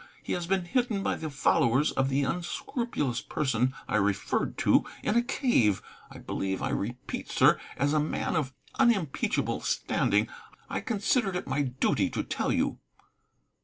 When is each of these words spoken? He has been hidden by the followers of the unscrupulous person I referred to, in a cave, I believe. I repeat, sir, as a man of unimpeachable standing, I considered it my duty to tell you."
He 0.23 0.33
has 0.33 0.47
been 0.47 0.65
hidden 0.65 1.03
by 1.03 1.13
the 1.17 1.29
followers 1.29 1.91
of 1.91 2.09
the 2.09 2.23
unscrupulous 2.23 3.21
person 3.21 3.75
I 3.87 3.97
referred 3.97 4.57
to, 4.57 4.83
in 5.03 5.15
a 5.15 5.21
cave, 5.21 5.83
I 6.09 6.17
believe. 6.17 6.59
I 6.59 6.71
repeat, 6.71 7.29
sir, 7.29 7.59
as 7.77 7.93
a 7.93 7.99
man 7.99 8.35
of 8.35 8.51
unimpeachable 8.79 9.61
standing, 9.61 10.27
I 10.71 10.81
considered 10.81 11.35
it 11.35 11.45
my 11.45 11.61
duty 11.61 12.09
to 12.09 12.23
tell 12.23 12.51
you." 12.51 12.79